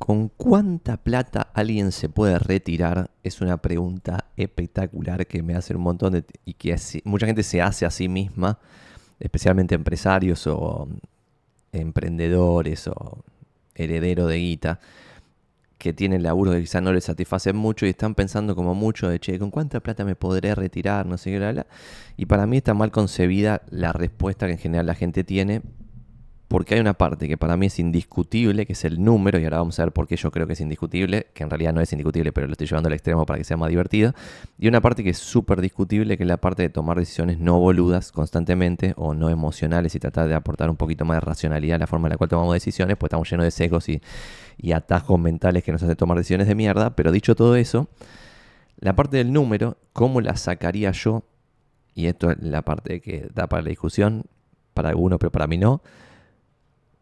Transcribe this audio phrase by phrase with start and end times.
[0.00, 3.10] ¿Con cuánta plata alguien se puede retirar?
[3.22, 6.24] Es una pregunta espectacular que me hace un montón de...
[6.46, 8.58] y que mucha gente se hace a sí misma,
[9.20, 10.88] especialmente empresarios o
[11.70, 13.22] emprendedores o
[13.74, 14.80] herederos de guita,
[15.76, 19.20] que tienen laburo que quizás no les satisfacen mucho y están pensando como mucho de,
[19.20, 21.04] che, ¿con cuánta plata me podré retirar?
[21.04, 21.64] No sé qué,
[22.16, 25.60] Y para mí está mal concebida la respuesta que en general la gente tiene,
[26.50, 29.58] porque hay una parte que para mí es indiscutible, que es el número, y ahora
[29.58, 31.92] vamos a ver por qué yo creo que es indiscutible, que en realidad no es
[31.92, 34.14] indiscutible, pero lo estoy llevando al extremo para que sea más divertido,
[34.58, 37.60] y una parte que es súper discutible, que es la parte de tomar decisiones no
[37.60, 41.78] boludas constantemente o no emocionales y tratar de aportar un poquito más de racionalidad a
[41.78, 44.02] la forma en la cual tomamos decisiones, pues estamos llenos de sesgos y,
[44.58, 47.86] y atajos mentales que nos hacen tomar decisiones de mierda, pero dicho todo eso,
[48.80, 51.22] la parte del número, ¿cómo la sacaría yo?
[51.94, 54.24] Y esto es la parte que da para la discusión,
[54.74, 55.80] para algunos, pero para mí no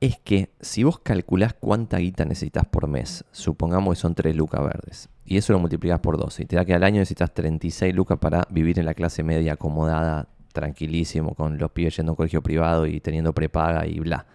[0.01, 4.63] es que si vos calculás cuánta guita necesitas por mes, supongamos que son 3 lucas
[4.63, 7.95] verdes, y eso lo multiplicas por 12, y te da que al año necesitas 36
[7.95, 12.17] lucas para vivir en la clase media acomodada, tranquilísimo, con los pibes yendo a un
[12.17, 14.27] colegio privado y teniendo prepaga y bla.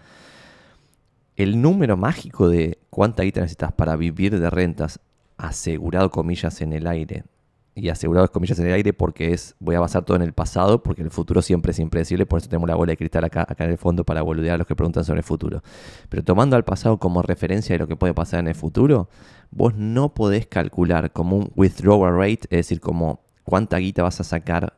[1.36, 5.00] El número mágico de cuánta guita necesitas para vivir de rentas,
[5.38, 7.24] asegurado comillas en el aire,
[7.76, 10.84] y asegurado comillas en el aire porque es voy a basar todo en el pasado
[10.84, 13.64] porque el futuro siempre es impredecible por eso tenemos la bola de cristal acá, acá
[13.64, 15.64] en el fondo para boludear a los que preguntan sobre el futuro
[16.10, 19.10] pero tomando al pasado como referencia de lo que puede pasar en el futuro
[19.50, 24.24] vos no podés calcular como un withdrawal rate es decir como cuánta guita vas a
[24.24, 24.78] sacar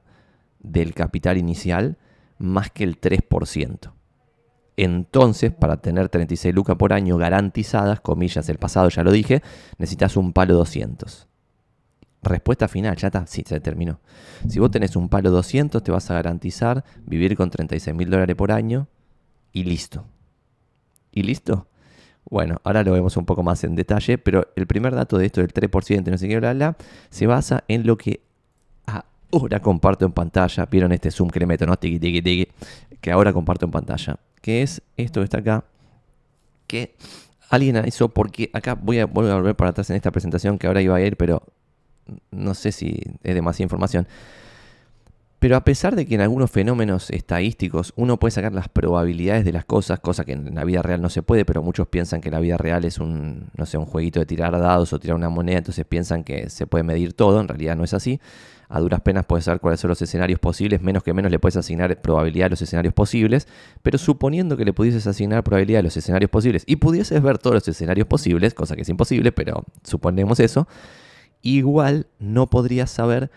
[0.60, 1.98] del capital inicial
[2.38, 3.92] más que el 3%
[4.78, 9.42] entonces, para tener 36 lucas por año garantizadas, comillas, el pasado ya lo dije,
[9.78, 11.30] necesitas un palo 200.
[12.26, 14.00] Respuesta final, ya está, sí, se terminó.
[14.50, 18.36] Si vos tenés un palo 200, te vas a garantizar vivir con 36 mil dólares
[18.36, 18.88] por año
[19.54, 20.06] y listo.
[21.12, 21.68] ¿Y listo?
[22.28, 25.42] Bueno, ahora lo vemos un poco más en detalle, pero el primer dato de esto
[25.42, 26.76] del 3% no sé qué, bla, bla,
[27.12, 28.22] se basa en lo que
[29.32, 30.66] ahora comparto en pantalla.
[30.66, 31.78] ¿Vieron este zoom que le meto, no?
[31.78, 32.52] Tiki, tiki, tiki.
[33.02, 34.18] Que ahora comparto en pantalla.
[34.42, 35.64] Que es esto que está acá.
[36.68, 36.96] Que
[37.50, 40.68] alguien hizo porque acá voy a, voy a volver para atrás en esta presentación que
[40.68, 41.44] ahora iba a ir, pero
[42.32, 44.08] no sé si es demasiada información.
[45.46, 49.52] Pero a pesar de que en algunos fenómenos estadísticos uno puede sacar las probabilidades de
[49.52, 52.32] las cosas, cosa que en la vida real no se puede, pero muchos piensan que
[52.32, 55.30] la vida real es un, no sé, un jueguito de tirar dados o tirar una
[55.30, 58.20] moneda, entonces piensan que se puede medir todo, en realidad no es así.
[58.70, 61.58] A duras penas puedes saber cuáles son los escenarios posibles, menos que menos le puedes
[61.58, 63.48] asignar probabilidad a los escenarios posibles,
[63.84, 67.54] pero suponiendo que le pudieses asignar probabilidad a los escenarios posibles y pudieses ver todos
[67.54, 70.68] los escenarios posibles, cosa que es imposible, pero suponemos eso,
[71.46, 73.30] igual no podrías saber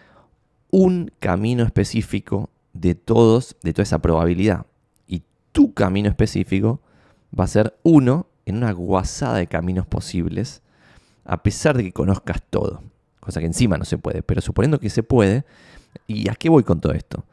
[0.70, 4.66] un camino específico de todos, de toda esa probabilidad.
[5.06, 6.80] Y tu camino específico
[7.38, 10.62] va a ser uno en una guasada de caminos posibles,
[11.24, 12.82] a pesar de que conozcas todo.
[13.20, 15.44] Cosa que encima no se puede, pero suponiendo que se puede,
[16.06, 17.24] ¿y a qué voy con todo esto?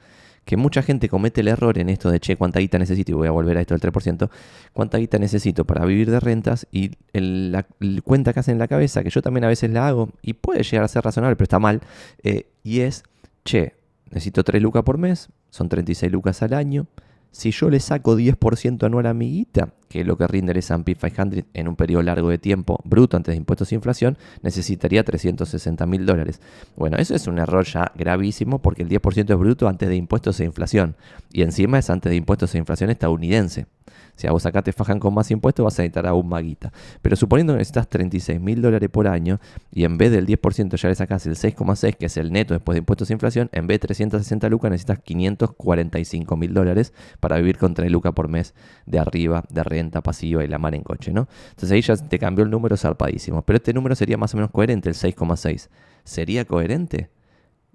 [0.46, 3.12] Que mucha gente comete el error en esto de, che, ¿cuánta guita necesito?
[3.12, 4.30] Y voy a volver a esto del 3%.
[4.74, 6.68] ¿Cuánta guita necesito para vivir de rentas?
[6.72, 7.66] Y la,
[8.04, 10.64] cuenta que hacen en la cabeza, que yo también a veces la hago, y puede
[10.64, 11.82] llegar a ser razonable, pero está mal,
[12.24, 13.04] eh, y es,
[13.44, 13.74] che,
[14.12, 16.86] necesito 3 lucas por mes, son 36 lucas al año.
[17.32, 20.96] Si yo le saco 10% anual a mi guita, que lo que rinde el S&P
[20.96, 25.86] 500 en un periodo largo de tiempo, bruto antes de impuestos e inflación, necesitaría 360
[25.86, 26.42] mil dólares.
[26.76, 30.40] Bueno, eso es un error ya gravísimo porque el 10% es bruto antes de impuestos
[30.40, 30.96] e inflación.
[31.32, 33.68] Y encima es antes de impuestos e inflación estadounidense.
[34.16, 36.72] Si a vos acá te fajan con más impuestos, vas a necesitar aún más guita.
[37.02, 39.40] Pero suponiendo que necesitas 36 mil dólares por año
[39.72, 42.76] y en vez del 10% ya le sacas el 6,6, que es el neto después
[42.76, 47.58] de impuestos e inflación, en vez de 360 lucas necesitas 545 mil dólares para vivir
[47.58, 48.54] con 3 lucas por mes
[48.86, 51.28] de arriba, de renta pasiva y la mar en coche, ¿no?
[51.50, 53.42] Entonces ahí ya te cambió el número zarpadísimo.
[53.42, 55.70] Pero este número sería más o menos coherente, el 6,6.
[56.04, 57.10] ¿Sería coherente?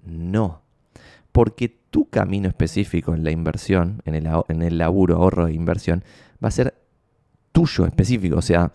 [0.03, 0.61] No.
[1.31, 6.03] Porque tu camino específico en la inversión, en el, en el laburo, ahorro e inversión,
[6.43, 6.73] va a ser
[7.51, 8.37] tuyo específico.
[8.37, 8.71] O sea,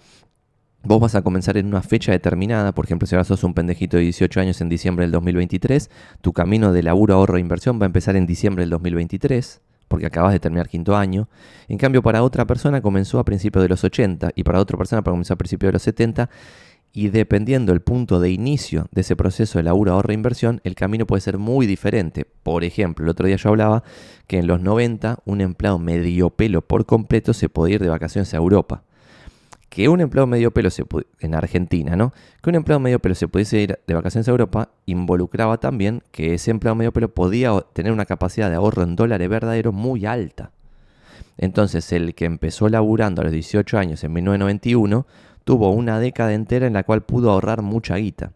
[0.83, 2.73] vos vas a comenzar en una fecha determinada.
[2.73, 5.91] Por ejemplo, si ahora sos un pendejito de 18 años en diciembre del 2023,
[6.21, 10.07] tu camino de laburo, ahorro e inversión va a empezar en diciembre del 2023 porque
[10.07, 11.29] acabas de terminar quinto año.
[11.69, 15.03] En cambio, para otra persona comenzó a principios de los 80 y para otra persona
[15.03, 16.29] comenzó a principios de los 70
[16.97, 21.07] y dependiendo el punto de inicio de ese proceso de laburo, ahorro inversión, el camino
[21.07, 22.25] puede ser muy diferente.
[22.43, 23.83] Por ejemplo, el otro día yo hablaba
[24.27, 28.33] que en los 90 un empleado medio pelo por completo se podía ir de vacaciones
[28.33, 28.83] a Europa.
[29.69, 30.85] Que un empleado medio pelo se
[31.21, 32.13] en Argentina, ¿no?
[32.43, 36.35] Que un empleado medio pelo se pudiese ir de vacaciones a Europa involucraba también que
[36.35, 40.53] ese empleado medio pelo podía tener una capacidad de ahorro en dólares verdadero muy alta.
[41.39, 45.07] Entonces, el que empezó laburando a los 18 años en 1991
[45.45, 48.33] tuvo una década entera en la cual pudo ahorrar mucha guita.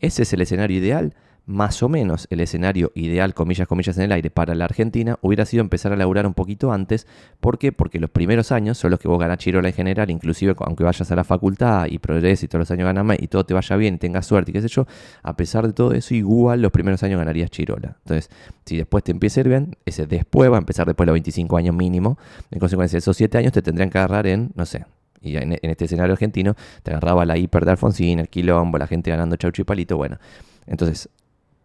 [0.00, 1.14] ¿Ese es el escenario ideal?
[1.46, 5.44] Más o menos el escenario ideal, comillas, comillas en el aire, para la Argentina hubiera
[5.44, 7.06] sido empezar a laburar un poquito antes.
[7.40, 7.72] ¿Por qué?
[7.72, 11.10] Porque los primeros años son los que vos ganás chirola en general, inclusive aunque vayas
[11.10, 13.76] a la facultad y progreses y todos los años ganas más y todo te vaya
[13.76, 14.86] bien tengas suerte y qué sé yo,
[15.22, 17.96] a pesar de todo eso, igual los primeros años ganarías chirola.
[18.04, 18.30] Entonces,
[18.64, 21.14] si después te empieza a ir bien, ese después va a empezar después de los
[21.14, 22.18] 25 años mínimo.
[22.50, 24.84] En consecuencia, esos 7 años te tendrían que agarrar en, no sé,
[25.20, 29.10] y en, este escenario argentino te agarraba la hiper de Alfonsín, el quilombo, la gente
[29.10, 30.18] ganando chaucho y palito, bueno.
[30.66, 31.08] Entonces,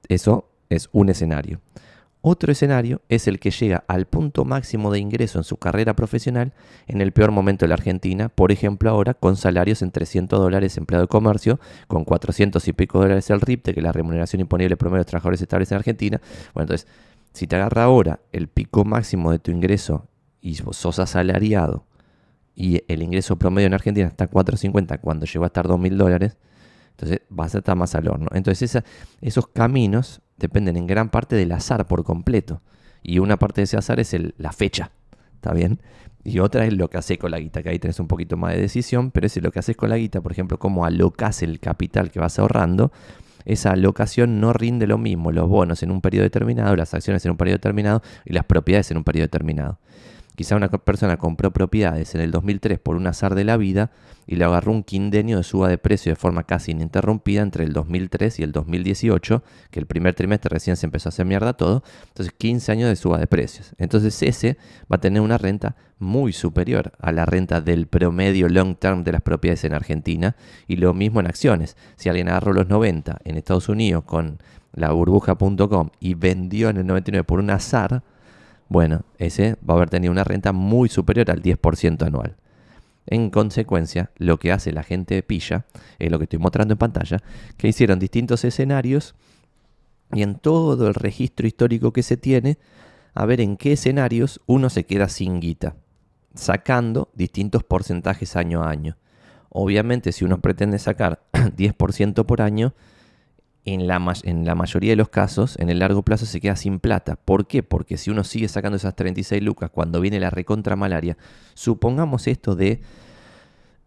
[0.08, 1.62] eso es un escenario.
[2.22, 6.52] Otro escenario es el que llega al punto máximo de ingreso en su carrera profesional
[6.88, 10.78] en el peor momento de la Argentina, por ejemplo ahora con salarios en 300 dólares
[10.78, 14.98] empleado de comercio, con 400 y pico dólares el RIPTE, que la remuneración imponible promedio
[14.98, 16.20] de los trabajadores estables en Argentina.
[16.54, 16.88] Bueno, entonces,
[17.34, 20.08] si te agarra ahora el pico máximo de tu ingreso
[20.42, 21.86] y sos asalariado
[22.56, 26.38] y el ingreso promedio en Argentina está 450 cuando llegó a estar 2.000 dólares,
[26.98, 28.28] entonces vas a estar más al horno.
[28.34, 28.82] Entonces
[29.22, 32.64] esos caminos dependen en gran parte del azar por completo.
[33.04, 34.92] Y una parte de ese azar es el, la fecha.
[35.36, 35.80] ¿Está bien?
[36.24, 38.54] Y otra es lo que haces con la guita, que ahí tenés un poquito más
[38.54, 41.60] de decisión, pero es lo que haces con la guita, por ejemplo, cómo alocas el
[41.60, 42.92] capital que vas ahorrando.
[43.46, 47.32] Esa alocación no rinde lo mismo, los bonos en un periodo determinado, las acciones en
[47.32, 49.80] un periodo determinado y las propiedades en un periodo determinado.
[50.38, 53.90] Quizá una persona compró propiedades en el 2003 por un azar de la vida
[54.28, 57.74] y le agarró un quindenio de suba de precio de forma casi ininterrumpida entre el
[57.74, 59.42] 2003 y el 2018,
[59.72, 62.96] que el primer trimestre recién se empezó a hacer mierda todo, entonces 15 años de
[62.96, 63.74] suba de precios.
[63.80, 68.76] Entonces ese va a tener una renta muy superior a la renta del promedio long
[68.78, 70.36] term de las propiedades en Argentina
[70.68, 71.78] y lo mismo en acciones.
[71.96, 74.38] Si alguien agarró los 90 en Estados Unidos con
[74.72, 78.04] la burbuja.com y vendió en el 99 por un azar,
[78.70, 82.36] bueno, ese va a haber tenido una renta muy superior al 10% anual.
[83.06, 85.66] En consecuencia, lo que hace la gente de pilla,
[85.98, 87.24] es lo que estoy mostrando en pantalla,
[87.56, 89.16] que hicieron distintos escenarios
[90.12, 92.58] y en todo el registro histórico que se tiene,
[93.14, 95.76] a ver en qué escenarios uno se queda sin guita,
[96.36, 98.98] sacando distintos porcentajes año a año.
[99.50, 102.74] Obviamente, si uno pretende sacar 10% por año,
[103.68, 106.80] en la, en la, mayoría de los casos, en el largo plazo se queda sin
[106.80, 107.18] plata.
[107.18, 107.64] ¿Por qué?
[107.64, 111.18] Porque si uno sigue sacando esas 36 lucas cuando viene la recontra malaria,
[111.54, 112.80] supongamos esto de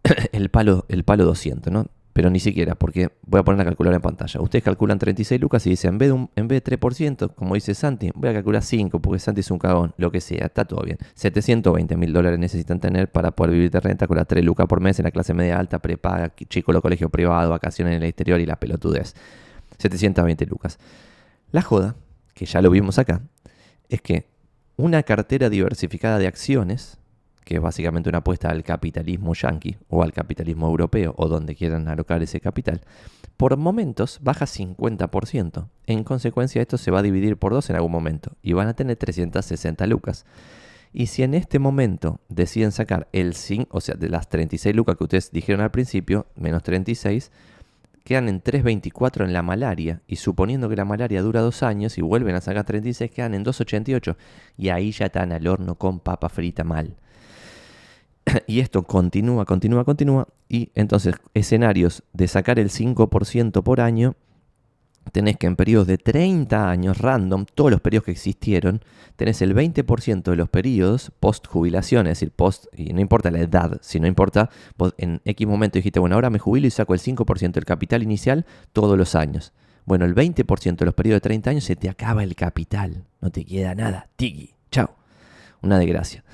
[0.32, 1.86] el palo, el palo 200, ¿no?
[2.12, 4.40] Pero ni siquiera, porque voy a poner la calculadora en pantalla.
[4.42, 7.54] Ustedes calculan 36 lucas y dicen, en vez de, un, en vez de 3%, como
[7.54, 10.66] dice Santi, voy a calcular 5, porque Santi es un cagón, lo que sea, está
[10.66, 10.98] todo bien.
[11.14, 14.80] 720 mil dólares necesitan tener para poder vivir de renta con las 3 lucas por
[14.80, 18.40] mes en la clase media alta, prepaga, chico, lo colegio privado, vacaciones en el exterior
[18.40, 19.14] y la pelotudez.
[19.80, 20.78] 720 lucas.
[21.50, 21.96] La joda,
[22.34, 23.22] que ya lo vimos acá,
[23.88, 24.28] es que
[24.76, 26.98] una cartera diversificada de acciones,
[27.44, 31.88] que es básicamente una apuesta al capitalismo yanqui o al capitalismo europeo o donde quieran
[31.88, 32.82] alocar ese capital,
[33.36, 35.68] por momentos baja 50%.
[35.86, 38.74] En consecuencia, esto se va a dividir por dos en algún momento y van a
[38.74, 40.24] tener 360 lucas.
[40.92, 44.96] Y si en este momento deciden sacar el 5, o sea, de las 36 lucas
[44.96, 47.30] que ustedes dijeron al principio, menos 36,
[48.04, 52.02] quedan en 3.24 en la malaria, y suponiendo que la malaria dura dos años y
[52.02, 54.16] vuelven a sacar 36, quedan en 2.88,
[54.56, 56.96] y ahí ya están al horno con papa frita mal.
[58.46, 64.16] y esto continúa, continúa, continúa, y entonces escenarios de sacar el 5% por año
[65.12, 68.82] tenés que en periodos de 30 años random, todos los periodos que existieron,
[69.16, 73.40] tenés el 20% de los periodos post jubilación, es decir, post, y no importa la
[73.40, 74.50] edad, si no importa,
[74.98, 78.46] en X momento dijiste, bueno, ahora me jubilo y saco el 5% del capital inicial
[78.72, 79.52] todos los años.
[79.84, 83.30] Bueno, el 20% de los periodos de 30 años se te acaba el capital, no
[83.30, 84.96] te queda nada, tiki, chao.
[85.62, 86.24] Una desgracia.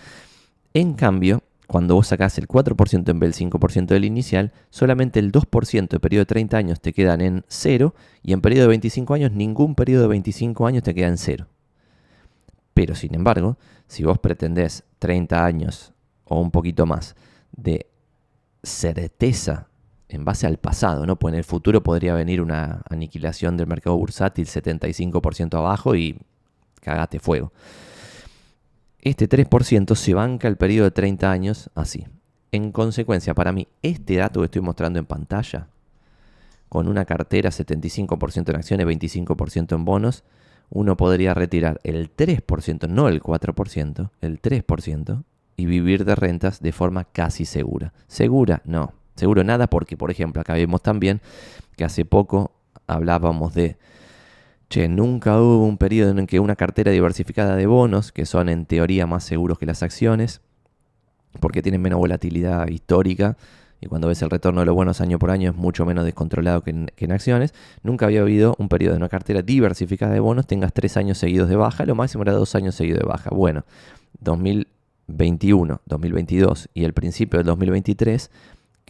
[0.73, 5.33] En cambio, cuando vos sacás el 4% en vez del 5% del inicial, solamente el
[5.33, 9.15] 2% de periodo de 30 años te quedan en 0 y en periodo de 25
[9.15, 11.47] años ningún periodo de 25 años te queda en 0.
[12.73, 13.57] Pero sin embargo,
[13.89, 15.93] si vos pretendés 30 años
[16.25, 17.17] o un poquito más
[17.53, 17.87] de
[18.63, 19.69] certeza
[20.09, 21.17] en base al pasado, ¿no?
[21.17, 26.19] Pues en el futuro podría venir una aniquilación del mercado bursátil 75% abajo y
[26.81, 27.53] cagate fuego
[29.11, 32.07] este 3% se banca el periodo de 30 años así.
[32.51, 35.69] En consecuencia, para mí, este dato que estoy mostrando en pantalla,
[36.69, 40.25] con una cartera 75% en acciones, 25% en bonos,
[40.71, 45.23] uno podría retirar el 3%, no el 4%, el 3%
[45.57, 47.93] y vivir de rentas de forma casi segura.
[48.09, 48.93] Segura, no.
[49.15, 51.21] Seguro nada porque, por ejemplo, acá vemos también
[51.77, 52.51] que hace poco
[52.89, 53.77] hablábamos de
[54.69, 58.67] che, nunca hubo un periodo en que una cartera diversificada de bonos, que son en
[58.67, 60.41] teoría más seguros que las acciones,
[61.41, 63.37] porque tienen menos volatilidad histórica,
[63.81, 66.63] y cuando ves el retorno de los buenos año por año es mucho menos descontrolado
[66.63, 70.73] que en, acciones, nunca había habido un periodo de una cartera diversificada de bonos tengas
[70.73, 73.31] tres años seguidos de baja, lo máximo era dos años seguidos de baja.
[73.31, 73.65] Bueno,
[74.21, 78.31] 2021, 2022 y el principio del 2023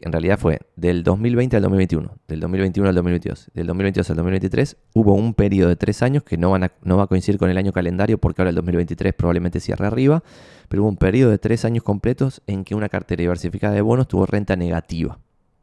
[0.01, 4.77] en realidad fue del 2020 al 2021, del 2021 al 2022, del 2022 al 2023,
[4.95, 7.57] hubo un periodo de tres años que no, van no va a coincidir con el
[7.57, 10.23] año calendario porque ahora el 2023 probablemente cierre arriba,
[10.69, 14.07] pero hubo un periodo de tres años completos en que una cartera diversificada de bonos
[14.07, 15.19] tuvo renta negativa.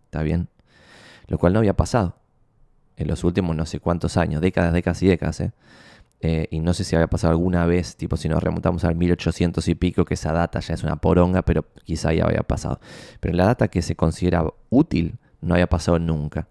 [0.05, 0.47] ¿Está bien?
[1.27, 2.15] Lo cual no había pasado
[2.97, 5.39] en los últimos no sé cuántos años, décadas, décadas y décadas.
[5.41, 5.51] ¿eh?
[6.25, 9.67] Eh, y no sé si había pasado alguna vez, tipo si nos remontamos al 1800
[9.67, 12.79] y pico, que esa data ya es una poronga, pero quizá ya había pasado.
[13.19, 16.47] Pero la data que se considera útil no había pasado nunca.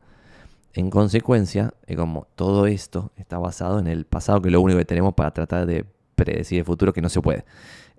[0.74, 4.84] En consecuencia, como todo esto está basado en el pasado, que es lo único que
[4.84, 5.86] tenemos para tratar de
[6.16, 7.46] predecir el futuro, que no se puede.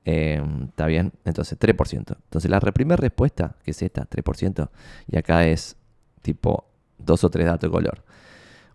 [0.06, 1.12] Em, ¿Está bien?
[1.26, 2.18] Entonces, 3%.
[2.24, 4.70] Entonces, la primera respuesta, que es esta, 3%,
[5.08, 5.76] y acá es
[6.22, 6.68] tipo
[7.00, 8.04] dos o tres datos de color.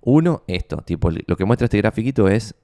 [0.00, 2.56] Uno, esto, tipo, lo que muestra este grafiquito es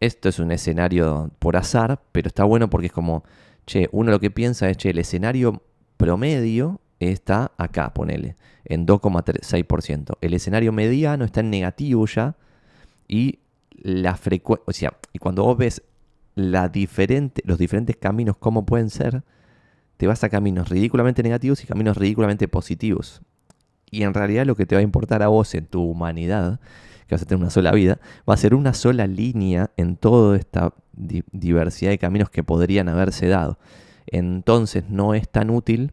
[0.00, 3.22] esto es un escenario por azar, pero está bueno porque es como,
[3.66, 5.62] che, uno lo que piensa es, che, el escenario
[5.96, 10.16] promedio está acá, ponele, en 2,6%.
[10.20, 12.36] El escenario mediano está en negativo ya
[13.06, 13.40] y
[13.82, 15.82] la frecuencia, o sea, y cuando vos ves
[16.34, 19.22] los diferentes caminos cómo pueden ser,
[19.96, 23.20] te vas a caminos ridículamente negativos y caminos ridículamente positivos.
[23.90, 26.60] Y en realidad lo que te va a importar a vos en tu humanidad
[27.10, 27.98] que vas a tener una sola vida,
[28.28, 33.26] va a ser una sola línea en toda esta diversidad de caminos que podrían haberse
[33.26, 33.58] dado.
[34.06, 35.92] Entonces no es tan útil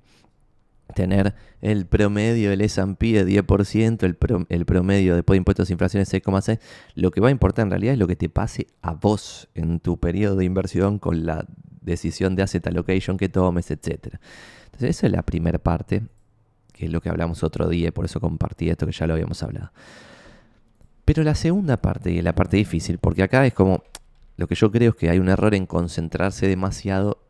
[0.93, 6.03] tener el promedio del S&P de 10%, el, el promedio después de impuestos de inflación
[6.03, 6.59] de 6,6%.
[6.93, 9.79] Lo que va a importar en realidad es lo que te pase a vos en
[9.79, 11.47] tu periodo de inversión con la
[11.81, 14.19] decisión de asset allocation que tomes, etc.
[14.65, 16.03] Entonces esa es la primera parte,
[16.73, 19.13] que es lo que hablamos otro día, y por eso compartí esto que ya lo
[19.13, 19.71] habíamos hablado.
[21.07, 23.81] Pero la segunda parte, y la parte difícil, porque acá es como,
[24.35, 27.23] lo que yo creo es que hay un error en concentrarse demasiado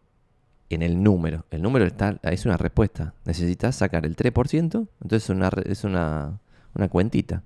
[0.72, 1.46] en el número.
[1.52, 3.14] El número está, es una respuesta.
[3.24, 6.40] Necesitas sacar el 3%, entonces una, es una,
[6.74, 7.44] una cuentita.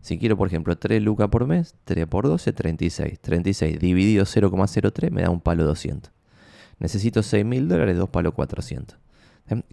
[0.00, 3.20] Si quiero, por ejemplo, 3 lucas por mes, 3 por 12, 36.
[3.20, 6.10] 36 dividido 0,03 me da un palo 200.
[6.78, 8.96] Necesito 6 mil dólares, 2 palos 400.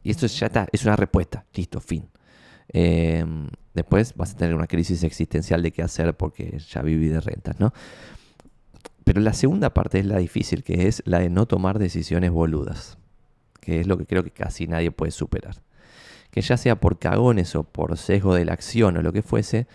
[0.03, 1.45] Y esto ya está, es una respuesta.
[1.53, 2.09] Listo, fin.
[2.69, 3.25] Eh,
[3.73, 7.59] Después vas a tener una crisis existencial de qué hacer porque ya viví de rentas,
[7.59, 7.73] ¿no?
[9.03, 12.97] Pero la segunda parte es la difícil, que es la de no tomar decisiones boludas,
[13.59, 15.55] que es lo que creo que casi nadie puede superar.
[16.29, 19.67] Que ya sea por cagones o por sesgo de la acción o lo que fuese,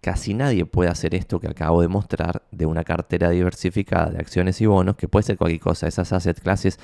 [0.00, 4.60] casi nadie puede hacer esto que acabo de mostrar de una cartera diversificada de acciones
[4.60, 5.86] y bonos, que puede ser cualquier cosa.
[5.86, 6.78] Esas asset classes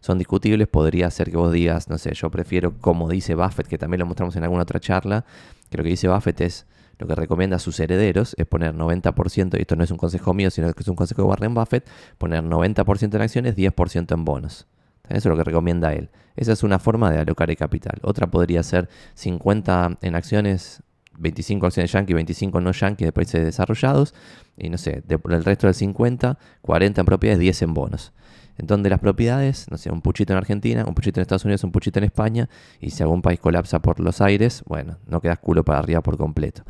[0.00, 0.68] son discutibles.
[0.68, 4.06] Podría ser que vos digas, no sé, yo prefiero, como dice Buffett, que también lo
[4.06, 5.24] mostramos en alguna otra charla,
[5.70, 6.66] que lo que dice Buffett es
[6.98, 10.34] lo que recomienda a sus herederos es poner 90%, y esto no es un consejo
[10.34, 11.88] mío, sino que es un consejo de Warren Buffett,
[12.18, 14.66] poner 90% en acciones, 10% en bonos.
[15.08, 16.10] Eso es lo que recomienda él.
[16.36, 17.98] Esa es una forma de alocar el capital.
[18.02, 20.82] Otra podría ser 50 en acciones,
[21.18, 24.14] 25 acciones yankee, 25 no yankee de países desarrollados,
[24.58, 28.12] y no sé, el resto del 50, 40 en propiedades, 10 en bonos
[28.60, 31.64] en donde las propiedades, no sé, un puchito en Argentina, un puchito en Estados Unidos,
[31.64, 32.48] un puchito en España,
[32.78, 36.18] y si algún país colapsa por los aires, bueno, no quedas culo para arriba por
[36.18, 36.62] completo.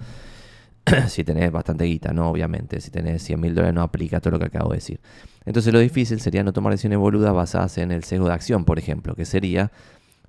[1.08, 2.80] si tenés bastante guita, no, obviamente.
[2.80, 5.00] Si tenés 100 mil dólares, no aplica todo lo que acabo de decir.
[5.44, 8.78] Entonces, lo difícil sería no tomar decisiones boludas basadas en el sesgo de acción, por
[8.78, 9.72] ejemplo, que sería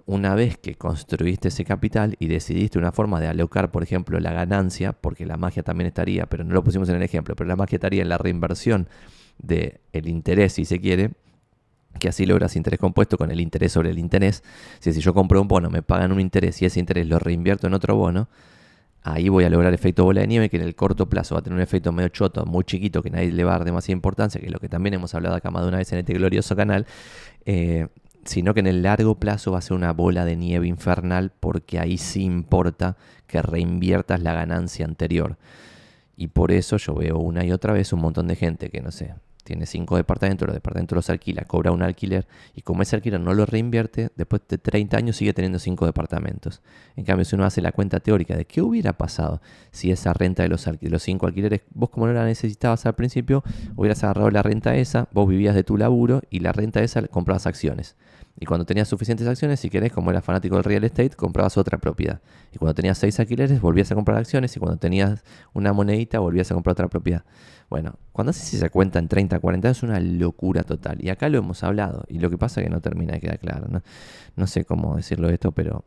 [0.07, 4.33] una vez que construiste ese capital y decidiste una forma de alocar, por ejemplo, la
[4.33, 7.55] ganancia, porque la magia también estaría, pero no lo pusimos en el ejemplo, pero la
[7.55, 8.87] magia estaría en la reinversión
[9.37, 11.11] del el interés, si se quiere,
[11.99, 14.43] que así logras interés compuesto con el interés sobre el interés.
[14.79, 17.67] Si, si yo compro un bono, me pagan un interés y ese interés lo reinvierto
[17.67, 18.27] en otro bono,
[19.03, 21.41] ahí voy a lograr efecto bola de nieve que en el corto plazo va a
[21.43, 24.39] tener un efecto medio choto, muy chiquito, que nadie le va a dar demasiada importancia,
[24.39, 26.55] que es lo que también hemos hablado acá más de una vez en este glorioso
[26.55, 26.85] canal,
[27.45, 27.87] eh,
[28.25, 31.79] sino que en el largo plazo va a ser una bola de nieve infernal porque
[31.79, 35.37] ahí sí importa que reinviertas la ganancia anterior.
[36.15, 38.91] Y por eso yo veo una y otra vez un montón de gente que, no
[38.91, 39.15] sé,
[39.51, 43.33] tiene cinco departamentos, los departamentos los alquila, cobra un alquiler y como ese alquiler no
[43.33, 46.61] lo reinvierte, después de 30 años sigue teniendo cinco departamentos.
[46.95, 49.41] En cambio, si uno hace la cuenta teórica de qué hubiera pasado
[49.71, 52.95] si esa renta de los, de los cinco alquileres, vos como no la necesitabas al
[52.95, 53.43] principio,
[53.75, 57.45] hubieras agarrado la renta esa, vos vivías de tu laburo y la renta esa comprabas
[57.45, 57.97] acciones.
[58.39, 61.77] Y cuando tenías suficientes acciones, si querés, como eras fanático del real estate, comprabas otra
[61.77, 62.21] propiedad.
[62.53, 64.55] Y cuando tenías seis alquileres, volvías a comprar acciones.
[64.55, 67.23] Y cuando tenías una monedita, volvías a comprar otra propiedad.
[67.71, 70.97] Bueno, cuando haces esa cuenta en 30, 40 años es una locura total.
[71.01, 72.03] Y acá lo hemos hablado.
[72.09, 73.67] Y lo que pasa es que no termina de quedar claro.
[73.69, 73.81] No,
[74.35, 75.85] no sé cómo decirlo esto, pero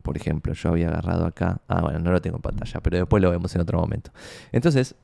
[0.00, 1.60] por ejemplo, yo había agarrado acá.
[1.68, 4.10] Ah, bueno, no lo tengo en pantalla, pero después lo vemos en otro momento.
[4.52, 4.94] Entonces,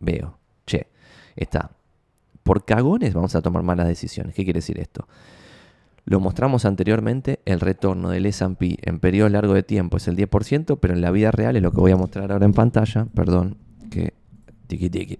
[0.00, 0.86] veo, che,
[1.36, 1.72] está.
[2.42, 4.34] Por cagones vamos a tomar malas decisiones.
[4.34, 5.06] ¿Qué quiere decir esto?
[6.06, 10.78] Lo mostramos anteriormente, el retorno del S&P en periodo largo de tiempo es el 10%,
[10.80, 13.58] pero en la vida real es lo que voy a mostrar ahora en pantalla, perdón,
[13.90, 14.23] que
[14.66, 15.18] tiki tiki,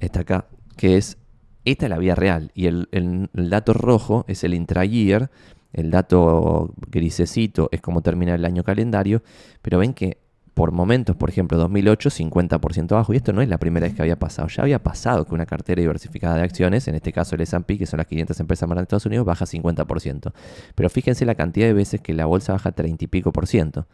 [0.00, 0.46] está acá,
[0.76, 1.18] que es,
[1.64, 5.30] esta es la vida real, y el dato rojo es el intra-year,
[5.72, 9.22] el dato grisecito es como termina el año calendario,
[9.62, 10.18] pero ven que
[10.60, 13.14] por momentos, por ejemplo, 2008, 50% abajo.
[13.14, 14.48] Y esto no es la primera vez que había pasado.
[14.48, 17.86] Ya había pasado que una cartera diversificada de acciones, en este caso el S&P, que
[17.86, 20.32] son las 500 empresas más grandes de Estados Unidos, baja 50%.
[20.74, 23.86] Pero fíjense la cantidad de veces que la bolsa baja 30 y pico por ciento.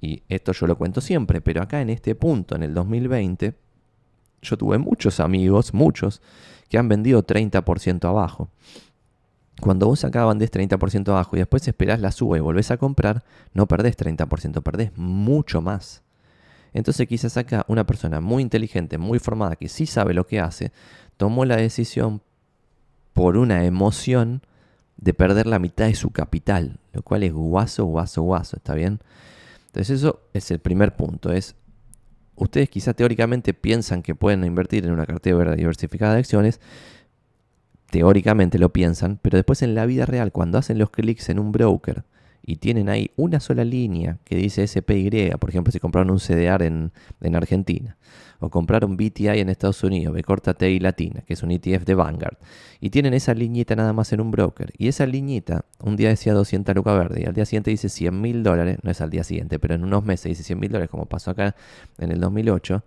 [0.00, 3.54] Y esto yo lo cuento siempre, pero acá en este punto, en el 2020,
[4.42, 6.20] yo tuve muchos amigos, muchos,
[6.68, 8.50] que han vendido 30% abajo.
[9.60, 13.24] Cuando vos acá bandés 30% abajo y después esperás la suba y volvés a comprar,
[13.54, 16.02] no perdés 30%, perdés mucho más.
[16.72, 20.72] Entonces quizás acá una persona muy inteligente, muy formada, que sí sabe lo que hace,
[21.16, 22.22] tomó la decisión
[23.12, 24.42] por una emoción
[24.96, 29.00] de perder la mitad de su capital, lo cual es guaso, guaso, guaso, ¿está bien?
[29.66, 31.54] Entonces eso es el primer punto, es
[32.36, 36.60] ustedes quizás teóricamente piensan que pueden invertir en una cartera diversificada de acciones,
[37.90, 41.52] teóricamente lo piensan, pero después en la vida real, cuando hacen los clics en un
[41.52, 42.04] broker
[42.44, 46.64] y tienen ahí una sola línea que dice SPY, por ejemplo, si compraron un CDR
[46.64, 47.96] en Argentina,
[48.42, 51.94] o compraron BTI en Estados Unidos, B corta TI Latina, que es un ETF de
[51.94, 52.36] Vanguard,
[52.80, 56.34] y tienen esa liñita nada más en un broker, y esa liñita un día decía
[56.34, 59.22] 200 lucas verde, y al día siguiente dice 100 mil dólares, no es al día
[59.22, 61.54] siguiente, pero en unos meses dice 100 mil dólares, como pasó acá
[61.98, 62.82] en el 2008,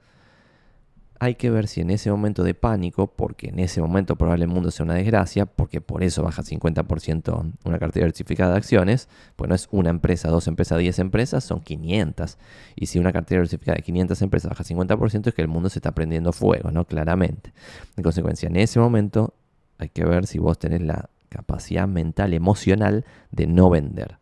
[1.20, 4.54] hay que ver si en ese momento de pánico, porque en ese momento probablemente el
[4.54, 9.48] mundo sea una desgracia, porque por eso baja 50% una cartera diversificada de acciones, pues
[9.50, 12.38] no es una empresa, dos empresas, 10 empresas, son 500.
[12.76, 15.80] Y si una cartera diversificada de 500 empresas baja 50% es que el mundo se
[15.80, 16.86] está prendiendo fuego, ¿no?
[16.86, 17.54] Claramente.
[17.96, 19.34] En consecuencia, en ese momento
[19.78, 24.18] hay que ver si vos tenés la capacidad mental, emocional de no vender.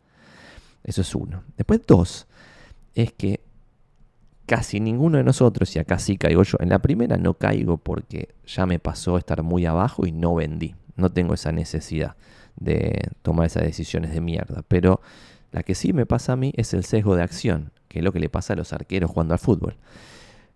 [0.84, 1.44] Eso es uno.
[1.58, 2.28] Después dos,
[2.94, 3.42] es que
[4.46, 8.30] casi ninguno de nosotros, y acá sí caigo yo, en la primera no caigo porque
[8.46, 10.76] ya me pasó estar muy abajo y no vendí.
[10.96, 12.16] No tengo esa necesidad
[12.56, 14.64] de tomar esas decisiones de mierda.
[14.68, 15.02] Pero
[15.52, 18.12] la que sí me pasa a mí es el sesgo de acción, que es lo
[18.12, 19.76] que le pasa a los arqueros jugando al fútbol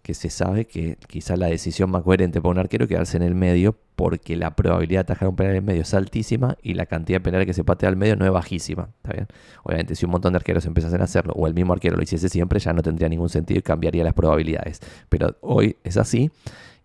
[0.08, 3.24] que se sabe que quizá la decisión más coherente para un arquero es quedarse en
[3.24, 6.76] el medio porque la probabilidad de atajar un penal en el medio es altísima y
[6.76, 8.88] la cantidad de penales que se patea al medio no es bajísima.
[9.04, 9.28] ¿está bien?
[9.64, 12.30] Obviamente, si un montón de arqueros empezasen a hacerlo o el mismo arquero lo hiciese
[12.30, 14.80] siempre, ya no tendría ningún sentido y cambiaría las probabilidades.
[15.10, 16.32] Pero hoy es así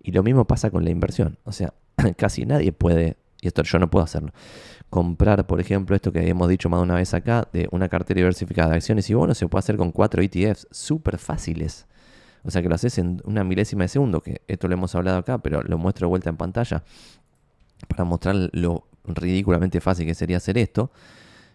[0.02, 1.38] y lo mismo pasa con la inversión.
[1.44, 1.74] O sea,
[2.16, 4.32] casi nadie puede, y esto yo no puedo hacerlo,
[4.90, 8.18] comprar, por ejemplo, esto que hemos dicho más de una vez acá, de una cartera
[8.18, 11.86] diversificada de acciones y bonos, se puede hacer con cuatro ETFs súper fáciles
[12.44, 15.18] o sea que lo haces en una milésima de segundo, que esto lo hemos hablado
[15.18, 16.82] acá, pero lo muestro de vuelta en pantalla
[17.88, 20.90] para mostrar lo ridículamente fácil que sería hacer esto.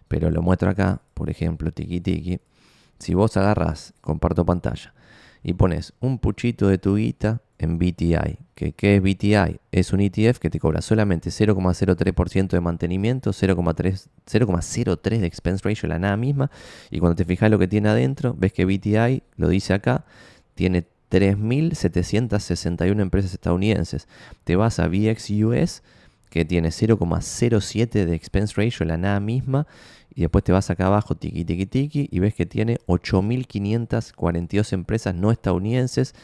[0.08, 2.40] Pero lo muestro acá, por ejemplo, tiki tiki.
[2.98, 4.94] Si vos agarras, comparto pantalla,
[5.42, 8.38] y pones un puchito de tu guita en BTI.
[8.54, 9.60] ¿Qué, ¿Qué es BTI?
[9.70, 15.98] Es un ETF que te cobra solamente 0,03% de mantenimiento, 0,03 de expense ratio, la
[15.98, 16.50] nada misma.
[16.90, 20.04] Y cuando te fijas lo que tiene adentro, ves que BTI, lo dice acá,
[20.58, 24.08] tiene 3.761 empresas estadounidenses.
[24.42, 25.84] Te vas a VXUS,
[26.30, 29.68] que tiene 0,07 de expense ratio, la nada misma,
[30.12, 35.14] y después te vas acá abajo, tiki tiki tiki, y ves que tiene 8.542 empresas
[35.14, 36.16] no estadounidenses.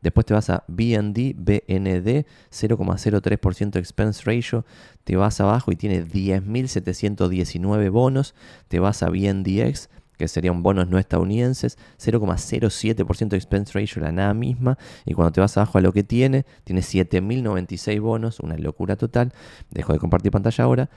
[0.00, 4.64] Después te vas a BND, BND, 0,03% expense ratio.
[5.04, 8.34] Te vas abajo y tiene 10.719 bonos.
[8.68, 14.34] Te vas a BNDX, que serían bonos no estadounidenses, 0,07% de expense ratio, la nada
[14.34, 18.96] misma, y cuando te vas abajo a lo que tiene, tiene 7.096 bonos, una locura
[18.96, 19.32] total,
[19.70, 20.90] dejo de compartir pantalla ahora.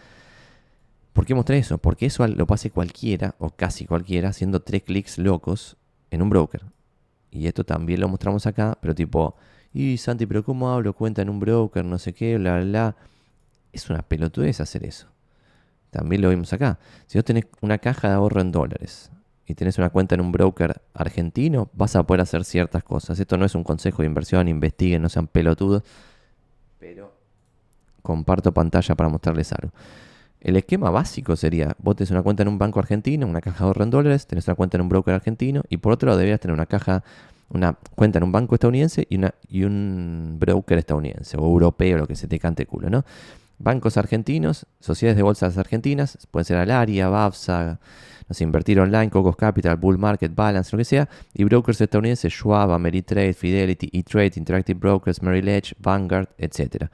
[1.14, 1.78] ¿Por qué mostré eso?
[1.78, 5.78] Porque eso lo pase cualquiera, o casi cualquiera, haciendo tres clics locos
[6.12, 6.64] en un broker.
[7.32, 9.36] Y esto también lo mostramos acá, pero tipo,
[9.74, 11.84] y Santi, pero ¿cómo hablo cuenta en un broker?
[11.84, 12.96] No sé qué, bla, bla, bla.
[13.74, 15.08] Es una pelotudez hacer eso.
[15.96, 16.78] También lo vimos acá.
[17.08, 19.12] Si vos tenés una caja de ahorro en dólares
[19.46, 23.18] y tenés una cuenta en un broker argentino, vas a poder hacer ciertas cosas.
[23.18, 25.84] Esto no es un consejo de inversión, investiguen, no sean pelotudos.
[26.80, 27.14] Pero
[28.02, 29.72] comparto pantalla para mostrarles algo.
[30.42, 33.68] El esquema básico sería, vos tenés una cuenta en un banco argentino, una caja de
[33.68, 36.42] ahorro en dólares, tenés una cuenta en un broker argentino y por otro lado deberías
[36.42, 37.06] tener una caja,
[37.48, 42.06] una cuenta en un banco estadounidense y, una, y un broker estadounidense o europeo, lo
[42.06, 43.06] que se te cante culo, ¿no?
[43.58, 47.80] Bancos argentinos, sociedades de bolsas argentinas, pueden ser Alaria, BAFSA,
[48.28, 52.34] no sé, Invertir Online, Cocos Capital, Bull Market, Balance, lo que sea, y brokers estadounidenses,
[52.34, 56.88] Schwab, Ameritrade, Fidelity, E-Trade, Interactive Brokers, Merrill Edge, Vanguard, etc.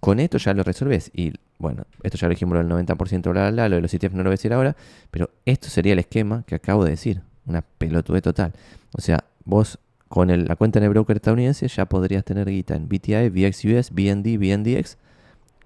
[0.00, 3.68] Con esto ya lo resolves y bueno, esto ya lo dijimos el 90%, bla, bla,
[3.68, 4.76] lo de los ETF no lo voy a decir ahora,
[5.10, 8.52] pero esto sería el esquema que acabo de decir, una pelotude total.
[8.92, 12.88] O sea, vos con la cuenta en el broker estadounidense ya podrías tener guita en
[12.88, 14.96] BTI, VXUS, BND, BNDX,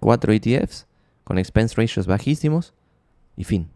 [0.01, 0.87] cuatro ETFs
[1.25, 2.73] con expense ratios bajísimos
[3.37, 3.69] y fin.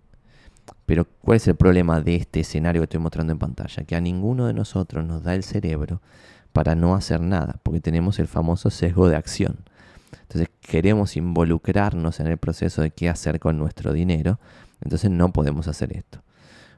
[0.87, 3.85] Pero ¿cuál es el problema de este escenario que estoy mostrando en pantalla?
[3.85, 6.00] Que a ninguno de nosotros nos da el cerebro
[6.52, 9.58] para no hacer nada, porque tenemos el famoso sesgo de acción.
[10.22, 14.38] Entonces queremos involucrarnos en el proceso de qué hacer con nuestro dinero,
[14.82, 16.22] entonces no podemos hacer esto.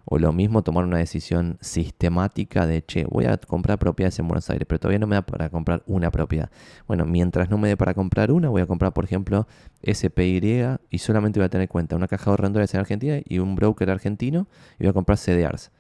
[0.05, 4.51] O lo mismo tomar una decisión sistemática de, che, voy a comprar propiedades en Buenos
[4.51, 6.51] Aires, pero todavía no me da para comprar una propiedad.
[6.87, 9.47] Bueno, mientras no me dé para comprar una, voy a comprar, por ejemplo,
[9.83, 13.39] SPY y solamente voy a tener en cuenta una caja de ahorradores en Argentina y
[13.39, 14.47] un broker argentino
[14.79, 15.71] y voy a comprar CDRs.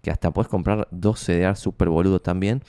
[0.00, 2.62] Que hasta puedes comprar dos CDRs super boludos también,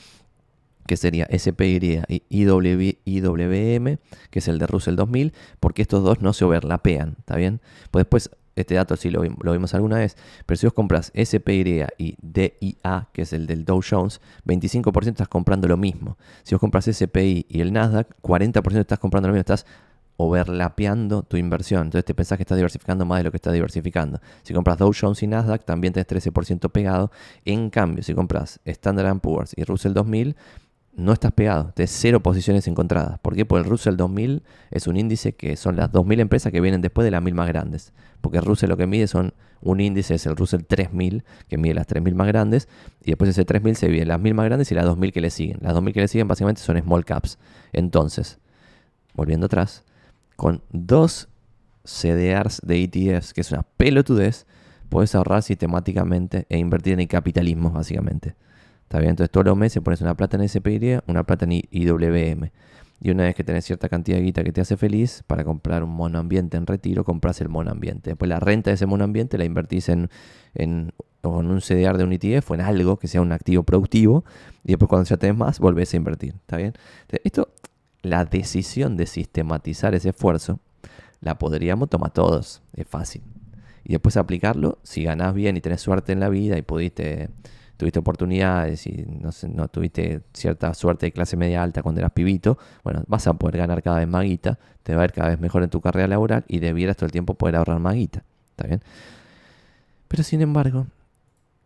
[0.86, 3.98] que sería SPY y IWM,
[4.30, 7.62] que es el de Russell 2000, porque estos dos no se overlapean, ¿está bien?
[7.92, 12.16] Pues después este dato sí lo, vimos alguna vez, pero si vos compras SPY y
[12.22, 16.18] DIA, que es el del Dow Jones, 25% estás comprando lo mismo.
[16.44, 19.66] Si vos compras SPI y el Nasdaq, 40% estás comprando lo mismo, estás
[20.18, 21.88] overlapeando tu inversión.
[21.88, 24.20] Entonces te pensás que estás diversificando más de lo que estás diversificando.
[24.44, 27.12] Si compras Dow Jones y Nasdaq, también tenés 13% pegado.
[27.46, 30.36] En cambio, si compras Standard Poor's y Russell 2000,
[30.96, 33.20] no estás pegado, de cero posiciones encontradas.
[33.20, 33.46] ¿Por qué?
[33.46, 37.04] Porque el Russell 2000 es un índice que son las 2000 empresas que vienen después
[37.04, 37.94] de las mil más grandes.
[38.22, 41.74] Porque el Russell lo que mide son un índice, es el Russell 3000, que mide
[41.74, 42.68] las 3000 más grandes,
[43.02, 45.30] y después ese 3000 se divide las mil más grandes y las 2000 que le
[45.30, 45.58] siguen.
[45.62, 47.40] Las 2000 que le siguen básicamente son small caps.
[47.72, 48.40] Entonces,
[49.14, 49.84] volviendo atrás,
[50.36, 51.30] con dos
[51.86, 54.46] CDRs de ETFs, que es una pelotudez,
[54.90, 58.36] puedes ahorrar sistemáticamente e invertir en el capitalismo, básicamente.
[58.94, 59.10] ¿Está bien?
[59.10, 62.52] Entonces todos los meses pones una plata en SPY, una plata en IWM.
[63.02, 65.82] Y una vez que tenés cierta cantidad de guita que te hace feliz, para comprar
[65.84, 68.12] un monoambiente en retiro, compras el monoambiente.
[68.12, 70.12] Después la renta de ese monoambiente la invertís en,
[70.54, 74.26] en, un CDR de un ETF o en algo que sea un activo productivo.
[74.64, 76.36] Y después cuando ya tenés más, volvés a invertir.
[76.36, 76.74] ¿Está bien?
[77.24, 77.50] esto,
[78.04, 80.60] la decisión de sistematizar ese esfuerzo,
[81.20, 82.62] la podríamos tomar todos.
[82.76, 83.24] Es fácil.
[83.86, 87.32] Y después aplicarlo, si ganás bien y tenés suerte en la vida y pudiste
[87.84, 93.04] tuviste oportunidades y no, tuviste cierta suerte de clase media alta cuando eras pibito, bueno,
[93.08, 95.64] vas a poder ganar cada vez más guita, te va a ir cada vez mejor
[95.64, 98.24] en tu carrera laboral y debieras todo el tiempo poder ahorrar más guita.
[98.52, 98.82] ¿Está bien?
[100.08, 100.88] Pero sin embargo,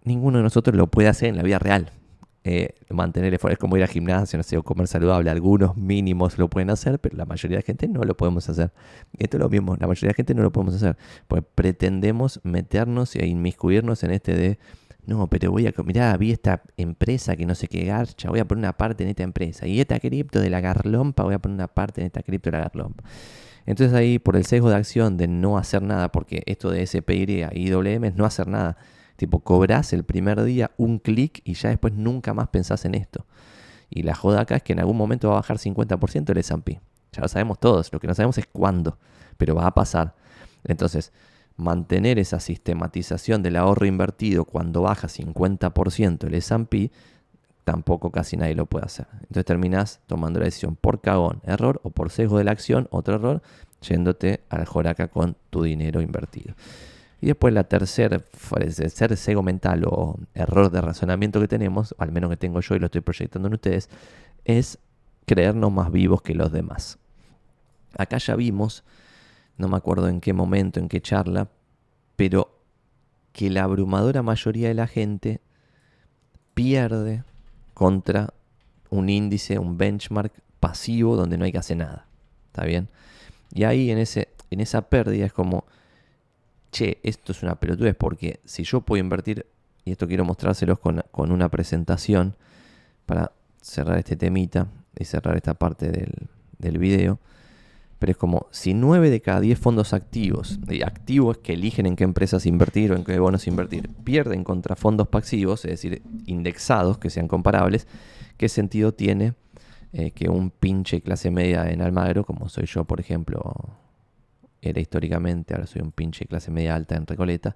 [0.06, 1.92] ninguno de nosotros lo puede hacer en la vida real.
[2.44, 5.30] Eh, mantener esfuerzo es como ir al gimnasio, no sé, o comer saludable.
[5.30, 8.72] Algunos mínimos lo pueden hacer, pero la mayoría de la gente no lo podemos hacer.
[9.20, 10.98] Esto es lo mismo, la mayoría de la gente no lo podemos hacer.
[11.28, 14.58] Pues pretendemos meternos e inmiscuirnos en este de
[15.08, 18.46] no, pero voy a, mirá, vi esta empresa que no sé qué garcha, voy a
[18.46, 19.66] poner una parte en esta empresa.
[19.66, 22.58] Y esta cripto de la garlompa, voy a poner una parte en esta cripto de
[22.58, 23.06] la garlompa.
[23.66, 27.48] Entonces ahí, por el sesgo de acción de no hacer nada, porque esto de SPY
[27.54, 28.76] y IWM es no hacer nada.
[29.16, 33.26] Tipo, cobras el primer día un clic y ya después nunca más pensás en esto.
[33.90, 36.82] Y la joda acá es que en algún momento va a bajar 50% el S&P.
[37.14, 38.98] Ya lo sabemos todos, lo que no sabemos es cuándo,
[39.38, 40.16] pero va a pasar.
[40.66, 41.14] Entonces,
[41.58, 46.92] mantener esa sistematización del ahorro invertido cuando baja 50% el S&P,
[47.64, 49.08] tampoco casi nadie lo puede hacer.
[49.14, 53.16] Entonces terminas tomando la decisión por cagón, error, o por sesgo de la acción, otro
[53.16, 53.42] error,
[53.82, 56.54] yéndote al joraca con tu dinero invertido.
[57.20, 58.22] Y después la tercera,
[58.60, 62.76] el tercer sesgo mental o error de razonamiento que tenemos, al menos que tengo yo
[62.76, 63.90] y lo estoy proyectando en ustedes,
[64.46, 64.78] es
[65.26, 67.00] creernos más vivos que los demás.
[67.98, 68.84] Acá ya vimos
[69.58, 71.50] no me acuerdo en qué momento, en qué charla,
[72.16, 72.58] pero
[73.32, 75.42] que la abrumadora mayoría de la gente
[76.54, 77.24] pierde
[77.74, 78.34] contra
[78.90, 82.08] un índice, un benchmark pasivo donde no hay que hacer nada.
[82.48, 82.90] ¿Está bien?
[83.54, 85.66] Y ahí en, ese, en esa pérdida es como,
[86.72, 89.46] che, esto es una pelotudez porque si yo puedo invertir,
[89.86, 92.36] y esto quiero mostrárselos con, con una presentación
[93.06, 94.68] para cerrar este temita
[94.98, 97.20] y cerrar esta parte del, del video.
[98.00, 102.04] Pero es como si 9 de cada 10 fondos activos, activos que eligen en qué
[102.04, 107.10] empresas invertir o en qué bonos invertir, pierden contra fondos pasivos, es decir, indexados que
[107.10, 107.88] sean comparables,
[108.38, 109.34] ¿qué sentido tiene
[109.94, 113.56] eh, que un pinche clase media en Almagro, como soy yo, por ejemplo,
[114.62, 117.56] era históricamente, ahora soy un pinche clase media alta en Recoleta?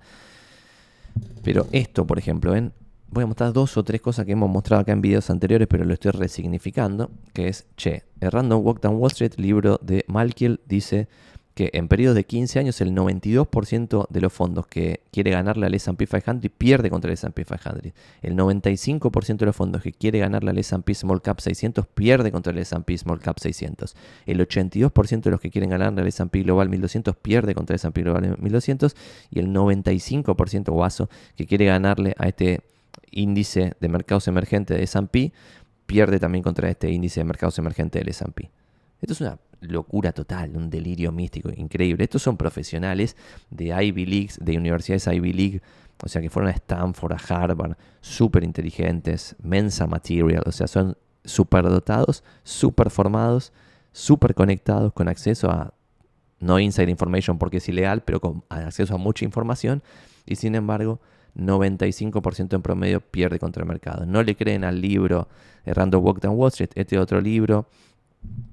[1.44, 2.74] Pero esto, por ejemplo, ¿ven?
[3.12, 5.84] Voy a mostrar dos o tres cosas que hemos mostrado acá en videos anteriores, pero
[5.84, 10.62] lo estoy resignificando, que es, che, el Random Walk Down Wall Street, libro de Malkiel,
[10.65, 11.08] dice
[11.54, 15.74] que en periodos de 15 años el 92% de los fondos que quiere ganarle al
[15.74, 17.93] S&P 500 pierde contra el S&P 500.
[18.21, 22.54] El 95% de los fondos que quiere ganarle al S&P Small Cap 600 pierde contra
[22.54, 23.95] el S&P Small Cap 600.
[24.26, 28.02] El 82% de los que quieren ganarle al S&P Global 1200 pierde contra el S&P
[28.02, 28.95] Global 1200
[29.30, 32.62] y el 95% guaso que quiere ganarle a este
[33.12, 35.34] índice de mercados emergentes de S&P
[35.86, 38.50] pierde también contra este índice de mercados emergentes del S&P.
[39.02, 42.04] Esto es una locura total, un delirio místico increíble.
[42.04, 43.16] Estos son profesionales
[43.50, 45.62] de Ivy League, de universidades Ivy League,
[46.04, 50.98] o sea que fueron a Stanford, a Harvard, súper inteligentes, mensa material, o sea, son
[51.24, 53.54] súper dotados, súper formados,
[53.92, 55.74] súper conectados, con acceso a,
[56.40, 59.84] no inside information porque es ilegal, pero con acceso a mucha información,
[60.26, 61.00] y sin embargo,
[61.36, 64.06] 95% en promedio pierde contra el mercado.
[64.06, 65.28] No le creen al libro
[65.65, 67.67] Random Walk Down Wall Street, este otro libro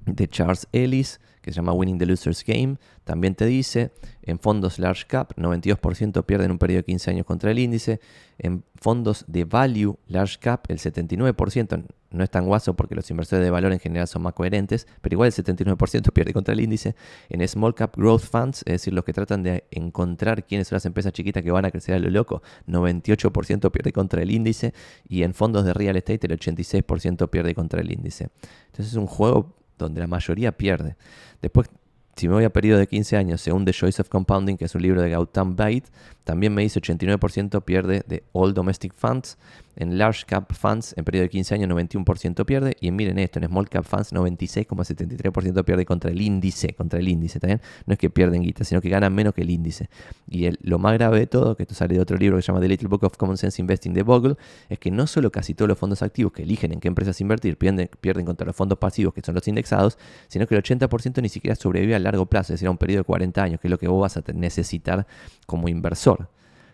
[0.05, 3.91] de Charles Ellis, que se llama Winning the Loser's Game, también te dice,
[4.23, 7.99] en fondos large cap, 92% pierden un periodo de 15 años contra el índice,
[8.37, 13.43] en fondos de value large cap, el 79%, no es tan guaso porque los inversores
[13.43, 16.95] de valor en general son más coherentes, pero igual el 79% pierde contra el índice,
[17.29, 20.85] en small cap growth funds, es decir, los que tratan de encontrar quiénes son las
[20.85, 24.73] empresas chiquitas que van a crecer a lo loco, 98% pierde contra el índice,
[25.07, 28.29] y en fondos de real estate el 86% pierde contra el índice.
[28.67, 30.95] Entonces es un juego donde la mayoría pierde.
[31.41, 31.69] Después,
[32.15, 34.75] si me voy a periodo de 15 años, según The Choice of Compounding, que es
[34.75, 35.85] un libro de Gautam Bait,
[36.25, 39.37] también me dice 89% pierde de All Domestic Funds.
[39.79, 42.75] En Large Cap Funds, en periodo de 15 años, 91% pierde.
[42.81, 46.73] Y miren esto, en Small Cap Funds, 96,73% pierde contra el índice.
[46.73, 47.61] Contra el índice, ¿también?
[47.85, 49.89] No es que pierden guita, sino que ganan menos que el índice.
[50.27, 52.59] Y lo más grave de todo, que esto sale de otro libro que se llama
[52.59, 54.35] The Little Book of Common Sense Investing de Bogle,
[54.67, 57.57] es que no solo casi todos los fondos activos que eligen en qué empresas invertir
[57.57, 61.29] pierden, pierden contra los fondos pasivos, que son los indexados, sino que el 80% ni
[61.29, 63.71] siquiera sobrevive a largo plazo, es decir, a un periodo de 40 años, que es
[63.71, 65.07] lo que vos vas a necesitar
[65.45, 66.27] como inversor.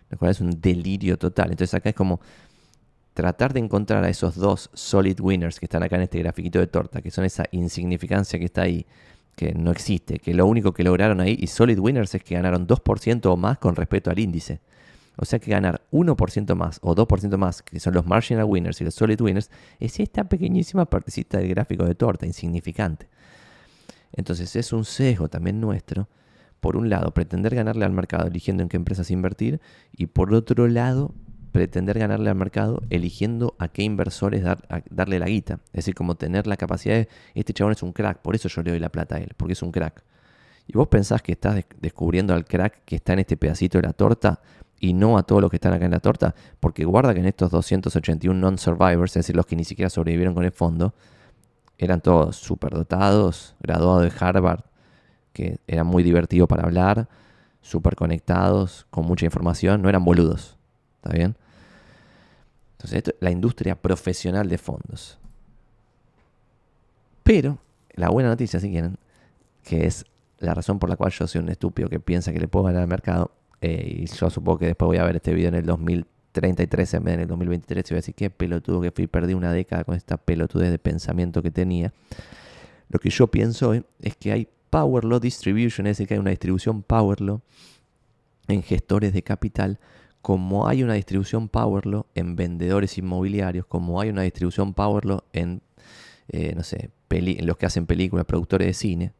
[0.09, 1.51] Lo es un delirio total.
[1.51, 2.19] Entonces acá es como
[3.15, 6.67] tratar de encontrar a esos dos solid winners que están acá en este grafiquito de
[6.67, 8.85] torta, que son esa insignificancia que está ahí,
[9.37, 12.67] que no existe, que lo único que lograron ahí, y solid winners es que ganaron
[12.67, 14.59] 2% o más con respecto al índice.
[15.15, 18.83] O sea que ganar 1% más o 2% más, que son los marginal winners y
[18.83, 19.49] los solid winners,
[19.79, 23.07] es esta pequeñísima partecita del gráfico de torta, insignificante.
[24.11, 26.09] Entonces es un sesgo también nuestro,
[26.59, 29.61] por un lado, pretender ganarle al mercado eligiendo en qué empresas invertir,
[29.95, 31.13] y por otro lado,
[31.55, 34.43] pretender ganarle al mercado eligiendo a qué inversores
[34.89, 35.61] darle la guita.
[35.67, 38.61] Es decir, como tener la capacidad de, este chabón es un crack, por eso yo
[38.61, 40.03] le doy la plata a él, porque es un crack.
[40.67, 43.93] Y vos pensás que estás descubriendo al crack que está en este pedacito de la
[43.93, 44.41] torta
[44.81, 47.25] y no a todos los que están acá en la torta, porque guarda que en
[47.27, 50.93] estos 281 non-survivors, es decir, los que ni siquiera sobrevivieron con el fondo,
[51.77, 54.65] eran todos superdotados, graduados de Harvard,
[55.31, 57.07] que eran muy divertidos para hablar,
[57.61, 60.57] súper conectados, con mucha información, no eran boludos.
[60.97, 61.37] ¿Está bien?
[62.93, 65.17] Esto es la industria profesional de fondos.
[67.23, 67.59] Pero,
[67.93, 68.97] la buena noticia, si quieren,
[69.63, 70.05] que es
[70.39, 72.83] la razón por la cual yo soy un estúpido que piensa que le puedo ganar
[72.83, 75.65] al mercado, eh, y yo supongo que después voy a ver este video en el
[75.65, 79.07] 2033 en vez de en el 2023 y voy a decir qué pelotudo que fui,
[79.07, 81.93] perdí una década con esta pelotudez de pensamiento que tenía.
[82.89, 86.29] Lo que yo pienso es que hay Power Law Distribution, es decir, que hay una
[86.29, 87.41] distribución Power Law
[88.47, 89.79] en gestores de capital
[90.25, 95.61] como hay una distribución Powerlaw en vendedores inmobiliarios, como hay una distribución Powerlaw en,
[96.29, 99.13] eh, no sé, en los que hacen películas, productores de cine,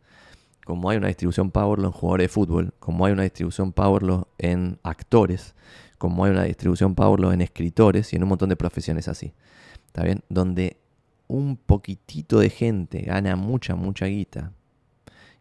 [0.66, 4.80] como hay una distribución Powerlaw en jugadores de fútbol, como hay una distribución Powerlaw en
[4.82, 5.54] actores,
[6.00, 9.36] como hay una distribución Powerlaw en escritores y en un montón de profesiones así.
[9.86, 10.24] ¿Está bien?
[10.30, 10.78] Donde
[11.28, 14.54] un poquitito de gente gana mucha, mucha guita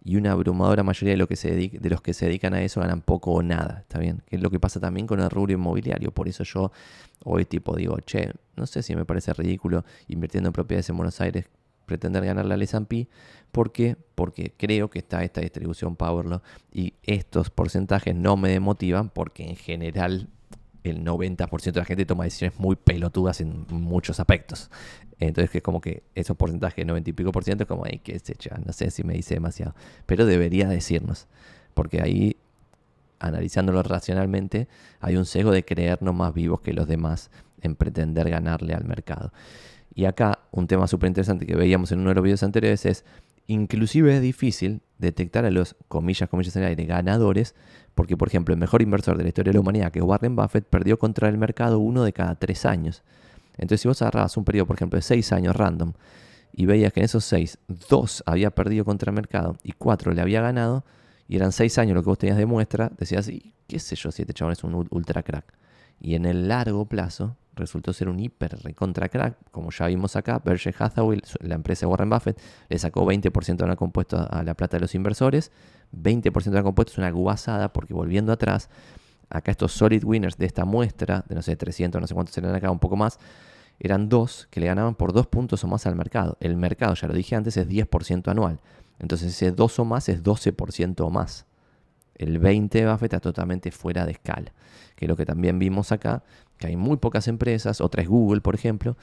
[0.04, 3.00] y una abrumadora mayoría de, que se de los que se dedican a eso ganan
[3.00, 4.22] poco o nada, ¿está bien?
[4.26, 6.12] Que es lo que pasa también con el rubro inmobiliario.
[6.12, 6.70] Por eso yo
[7.24, 11.20] hoy tipo digo, che, no sé si me parece ridículo invirtiendo en propiedades en Buenos
[11.22, 11.46] Aires
[11.86, 13.08] pretender ganar la S&P.
[13.52, 13.96] ¿Por qué?
[14.14, 16.40] Porque creo que está esta distribución Powerlaw
[16.72, 20.28] y estos porcentajes no me demotivan porque en general
[20.84, 24.70] el 90% de la gente toma decisiones muy pelotudas en muchos aspectos.
[25.18, 28.00] Entonces que es como que esos porcentajes, 90 y pico por ciento, es como, ay,
[28.04, 29.74] se echa, no sé si me dice demasiado.
[30.06, 31.26] Pero debería decirnos,
[31.72, 32.36] porque ahí,
[33.18, 34.68] analizándolo racionalmente,
[35.00, 37.30] hay un sesgo de creernos más vivos que los demás
[37.62, 39.32] en pretender ganarle al mercado.
[39.94, 43.04] Y acá un tema súper interesante que veíamos en uno de los videos anteriores es,
[43.46, 47.54] Inclusive es difícil detectar a los, comillas, comillas en el aire, ganadores,
[47.94, 50.34] porque por ejemplo el mejor inversor de la historia de la humanidad, que es Warren
[50.34, 53.02] Buffett, perdió contra el mercado uno de cada tres años.
[53.52, 55.92] Entonces si vos agarrabas un periodo, por ejemplo, de seis años random,
[56.56, 60.22] y veías que en esos seis, dos había perdido contra el mercado y cuatro le
[60.22, 60.84] había ganado,
[61.28, 63.30] y eran seis años lo que vos tenías de muestra, decías,
[63.66, 65.44] qué sé yo si este chabón es un ultra crack.
[66.00, 70.40] Y en el largo plazo resultó ser un hiper recontra crack, como ya vimos acá,
[70.44, 74.54] Berkshire Hathaway, la empresa de Warren Buffett, le sacó 20% de la compuesto a la
[74.54, 75.52] plata de los inversores,
[75.92, 78.70] 20% de la compuesto es una guasada porque volviendo atrás,
[79.30, 82.54] acá estos solid winners de esta muestra, de no sé, 300, no sé cuántos eran
[82.54, 83.18] acá, un poco más,
[83.80, 86.36] eran dos que le ganaban por dos puntos o más al mercado.
[86.40, 88.60] El mercado, ya lo dije antes, es 10% anual.
[88.98, 91.46] Entonces ese 2 o más es 12% o más.
[92.14, 94.52] El 20 de Buffett está totalmente fuera de escala.
[94.94, 96.22] Que es lo que también vimos acá,
[96.58, 98.96] que hay muy pocas empresas, otra es Google, por ejemplo,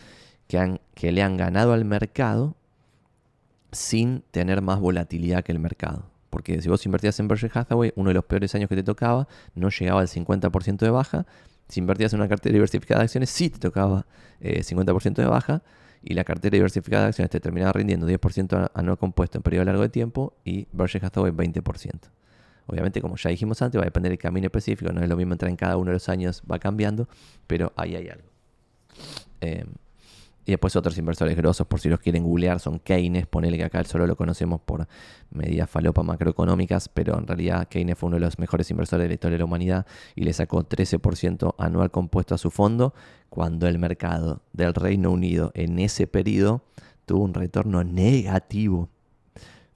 [0.96, 2.56] que, le han ganado al mercado
[3.72, 6.10] sin tener más volatilidad que el mercado.
[6.30, 9.28] Porque si vos invertías en Berkshire Hathaway, uno de los peores años que te tocaba,
[9.56, 11.26] no llegaba al 50% de baja.
[11.68, 14.06] Si invertías en una cartera diversificada de acciones, sí te tocaba
[14.42, 15.62] 50% eh, de baja.
[16.04, 19.82] Y la cartera diversificada de acciones te terminaba rindiendo 10% anual compuesto en periodo largo
[19.82, 22.00] de tiempo y Berkshire Hathaway 20%.
[22.71, 25.34] Obviamente, como ya dijimos antes, va a depender del camino específico, no es lo mismo
[25.34, 27.10] entrar en cada uno de los años, va cambiando,
[27.45, 28.29] pero ahí hay algo.
[29.41, 29.67] Em,
[30.45, 33.84] y después otros inversores grosos, por si los quieren googlear, son Keynes, ponele que acá
[33.84, 34.88] solo lo conocemos por
[35.29, 39.13] medidas falopa macroeconómicas, pero en realidad Keynes fue uno de los mejores inversores de la
[39.13, 42.93] historia de la humanidad y le sacó 13% anual compuesto a su fondo,
[43.29, 46.63] cuando el mercado del Reino Unido en ese periodo
[47.05, 48.89] tuvo un retorno negativo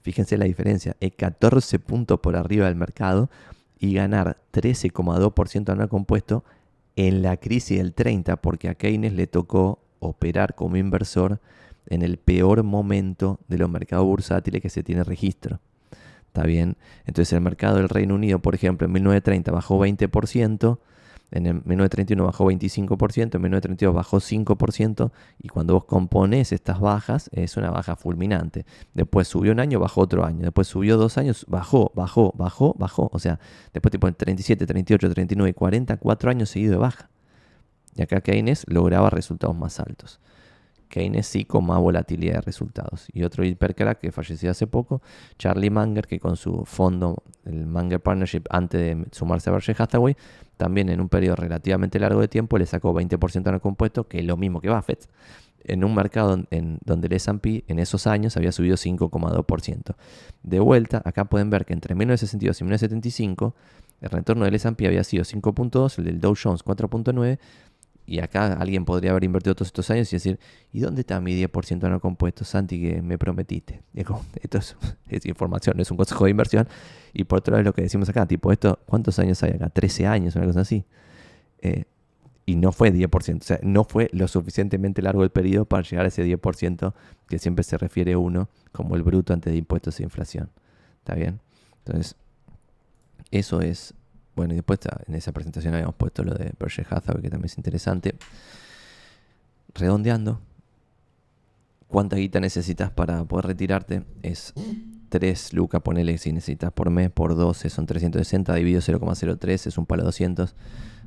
[0.06, 3.28] Fíjense la diferencia, es 14 puntos por arriba del mercado
[3.80, 6.44] y ganar 13,2% anual compuesto
[6.94, 11.40] en la crisis del 30, porque a Keynes le tocó operar como inversor
[11.88, 15.58] en el peor momento de los mercados bursátiles que se tiene registro.
[16.28, 16.76] ¿Está bien?
[17.04, 20.78] Entonces el mercado del Reino Unido, por ejemplo, en 1930 bajó 20%,
[21.36, 27.30] en el 1931 bajó 25%, en 1932 bajó 5%, y cuando vos compones estas bajas,
[27.32, 28.66] es una baja fulminante.
[28.94, 30.42] Después subió un año, bajó otro año.
[30.42, 33.10] Después subió dos años, bajó, bajó, bajó, bajó.
[33.12, 33.38] O sea,
[33.72, 37.10] después tipo en 37, 38, 39 y 40, cuatro años seguidos de baja.
[37.94, 40.20] Y acá Keynes lograba resultados más altos.
[40.88, 43.06] Keynes sí con más volatilidad de resultados.
[43.12, 45.02] Y otro hipercrack que falleció hace poco,
[45.38, 50.16] Charlie Munger, que con su fondo, el Munger Partnership, antes de sumarse a Berkshire Hathaway,
[50.56, 54.20] también en un periodo relativamente largo de tiempo le sacó 20% en el compuesto, que
[54.20, 55.08] es lo mismo que Buffett,
[55.64, 59.94] en un mercado en donde el S&P en esos años había subido 5,2%.
[60.42, 63.54] De vuelta, acá pueden ver que entre 1962 y 1975
[64.00, 67.38] el retorno del S&P había sido 5.2, el del Dow Jones 4.9
[68.06, 70.38] y acá alguien podría haber invertido todos estos años y decir,
[70.72, 73.82] ¿y dónde está mi 10% no compuesto, Santi, que me prometiste?
[74.40, 76.68] esto es, información, es un consejo de inversión.
[77.12, 79.70] Y por otro lado es lo que decimos acá, tipo, esto, ¿cuántos años hay acá?
[79.70, 80.84] 13 años, una cosa así.
[81.60, 81.84] Eh,
[82.48, 86.04] y no fue 10%, o sea, no fue lo suficientemente largo el periodo para llegar
[86.04, 86.94] a ese 10%
[87.28, 90.50] que siempre se refiere uno como el bruto antes de impuestos e inflación.
[90.98, 91.40] ¿Está bien?
[91.84, 92.14] Entonces,
[93.32, 93.94] eso es
[94.36, 97.56] bueno, y después en esa presentación habíamos puesto lo de Berkshire Hathaway, que también es
[97.56, 98.14] interesante.
[99.74, 100.40] Redondeando,
[101.88, 104.04] ¿cuánta guita necesitas para poder retirarte?
[104.22, 104.52] Es
[105.08, 109.86] 3 lucas, ponele si necesitas por mes, por 12 son 360, dividido 0,03 es un
[109.86, 110.54] palo 200.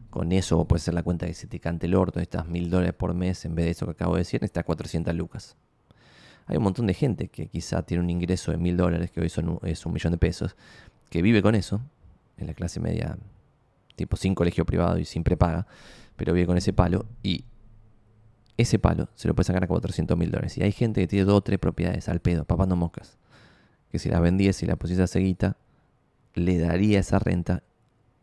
[0.09, 2.93] Con eso puedes hacer la cuenta que se te cante el orto, estás 1000 dólares
[2.95, 5.55] por mes en vez de eso que acabo de decir, necesitas 400 lucas.
[6.47, 9.29] Hay un montón de gente que quizá tiene un ingreso de 1000 dólares, que hoy
[9.29, 10.55] son, es un millón de pesos,
[11.11, 11.79] que vive con eso,
[12.39, 13.17] en la clase media,
[13.95, 15.67] tipo sin colegio privado y sin prepaga,
[16.15, 17.45] pero vive con ese palo y
[18.57, 20.57] ese palo se lo puede sacar a 400 mil dólares.
[20.57, 23.17] Y hay gente que tiene dos o tres propiedades al pedo, papando moscas,
[23.89, 25.57] que si las vendiese y la pusiese a seguita,
[26.33, 27.63] le daría esa renta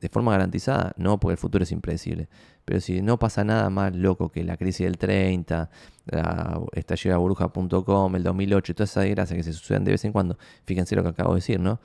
[0.00, 2.28] de forma garantizada, no porque el futuro es impredecible.
[2.64, 5.70] Pero si no pasa nada más loco que la crisis del 30,
[6.06, 10.04] la estallido de burbuja.com, el 2008 y todas esas desgracias que se suceden de vez
[10.04, 11.80] en cuando, fíjense lo que acabo de decir, ¿no?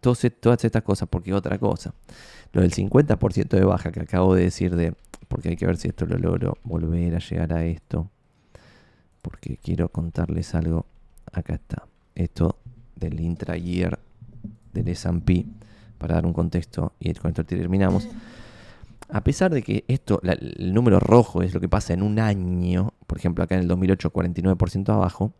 [0.00, 1.94] Todas estas cosas, porque otra cosa.
[2.52, 4.94] Lo del 50% de baja que acabo de decir de,
[5.28, 8.08] porque hay que ver si esto lo logro volver a llegar a esto,
[9.22, 10.86] porque quiero contarles algo.
[11.32, 11.84] Acá está.
[12.14, 12.56] Esto
[12.96, 13.98] del intra-year
[14.72, 15.46] del S&P,
[15.98, 18.08] para dar un contexto, y con esto terminamos.
[19.08, 22.92] A pesar de que esto, el número rojo es lo que pasa en un año,
[23.06, 25.32] por ejemplo acá en el 2008 49% abajo,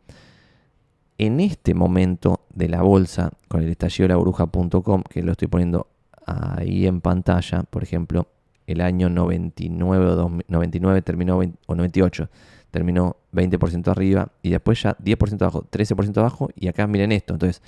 [1.20, 5.48] en este momento de la bolsa, con el estallido de la bruja.com, que lo estoy
[5.48, 5.86] poniendo
[6.24, 8.28] ahí en pantalla, por ejemplo,
[8.66, 12.30] el año 99, 99 terminó, o 98,
[12.70, 17.34] terminó 20% arriba y después ya 10% abajo, 13% abajo y acá miren esto.
[17.34, 17.60] Entonces,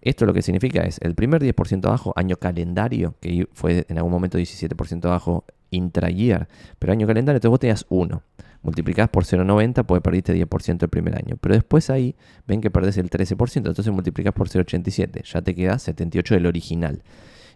[0.00, 4.12] esto lo que significa es el primer 10% abajo, año calendario, que fue en algún
[4.12, 8.22] momento 17% abajo intra-year, pero año calendario, entonces vos tenías 1.
[8.62, 11.36] Multiplicás por 0,90, pues perdiste 10% el primer año.
[11.40, 12.14] Pero después ahí
[12.46, 17.02] ven que perdés el 13%, entonces multiplicás por 0,87, ya te queda 78 del original.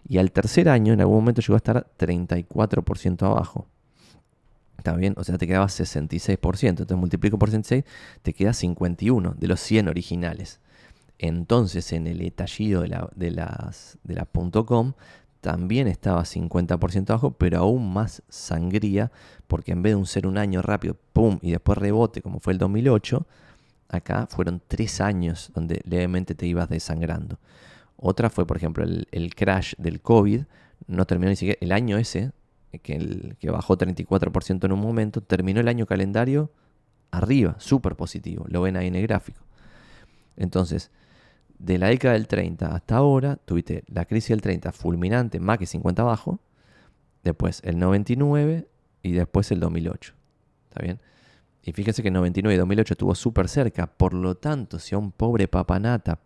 [0.07, 3.67] Y al tercer año, en algún momento llegó a estar 34% abajo.
[4.77, 5.15] ¿Está bien?
[5.17, 6.69] O sea, te quedaba 66%.
[6.69, 7.83] Entonces multiplico por 66,
[8.21, 10.59] te queda 51 de los 100 originales.
[11.17, 14.93] Entonces en el estallido de la, las, de la .com
[15.45, 19.11] también estaba 50% abajo, pero aún más sangría,
[19.45, 21.37] porque en vez de un ser un año rápido, ¡pum!
[21.43, 23.27] y después rebote, como fue el 2008,
[23.89, 27.37] acá fueron tres años donde levemente te ibas desangrando.
[27.95, 30.45] Otra fue, por ejemplo, el, crash del COVID,
[30.87, 32.31] no terminó ni siquiera el año ese,
[32.81, 36.49] que, que bajó 34% en un momento, terminó el año calendario
[37.11, 39.43] arriba, súper positivo, lo ven ahí en el gráfico.
[40.37, 40.89] Entonces,
[41.59, 45.65] de la década del 30 hasta ahora, tuviste la crisis del 30 fulminante, más que
[45.65, 46.39] 50 abajo,
[47.23, 48.67] después el 99
[49.03, 50.13] y después el 2008.
[50.69, 50.99] ¿Está bien?
[51.63, 54.97] Y fíjense que el 99 y 2008 estuvo súper cerca, por lo tanto, si a
[54.97, 56.19] un pobre papanata,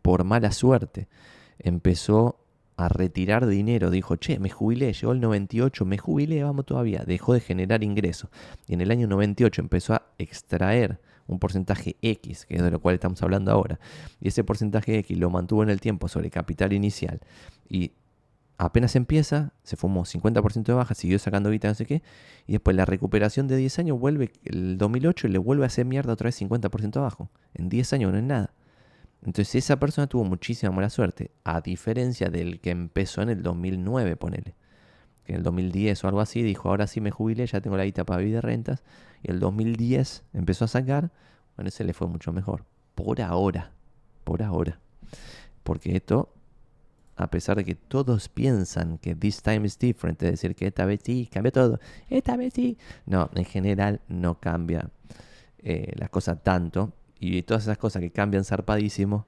[0.00, 1.08] por mala suerte,
[1.58, 2.38] empezó
[2.76, 7.34] a retirar dinero, dijo, che, me jubilé, llegó el 98, me jubilé, vamos todavía, dejó
[7.34, 8.30] de generar ingresos.
[8.66, 12.80] Y en el año 98 empezó a extraer un porcentaje X, que es de lo
[12.80, 13.78] cual estamos hablando ahora,
[14.20, 17.20] y ese porcentaje X lo mantuvo en el tiempo sobre capital inicial,
[17.68, 17.92] y
[18.58, 22.02] apenas empieza, se fumó 50% de baja, siguió sacando guita, no sé qué,
[22.46, 26.12] y después la recuperación de 10 años vuelve, el 2008 le vuelve a hacer mierda
[26.12, 27.30] otra vez 50% abajo.
[27.54, 28.54] En 10 años no es nada.
[29.22, 34.16] Entonces esa persona tuvo muchísima mala suerte, a diferencia del que empezó en el 2009,
[34.16, 34.54] ponele.
[35.26, 37.84] Que en el 2010 o algo así dijo, ahora sí me jubilé, ya tengo la
[37.84, 38.84] guita para vivir de rentas,
[39.22, 41.10] y el 2010 empezó a sacar,
[41.56, 42.64] bueno, ese le fue mucho mejor.
[42.94, 43.72] Por ahora,
[44.24, 44.78] por ahora.
[45.62, 46.32] Porque esto,
[47.16, 50.84] a pesar de que todos piensan que this time is different, es decir, que esta
[50.84, 52.78] vez sí, cambia todo, esta vez sí.
[53.04, 54.90] No, en general no cambia
[55.58, 56.92] eh, las cosas tanto.
[57.18, 59.26] Y todas esas cosas que cambian zarpadísimo,